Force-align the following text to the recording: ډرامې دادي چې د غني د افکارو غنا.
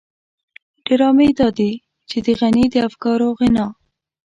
ډرامې 0.85 1.29
دادي 1.39 1.71
چې 2.09 2.17
د 2.25 2.27
غني 2.39 2.65
د 2.73 2.75
افکارو 2.87 3.27
غنا. 3.39 3.67